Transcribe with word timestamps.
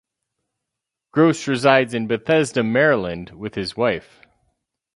Gross 1.11 1.47
resides 1.47 1.93
in 1.93 2.07
Bethesda, 2.07 2.63
Maryland, 2.63 3.29
with 3.37 3.53
his 3.53 3.77
wife. 3.77 4.21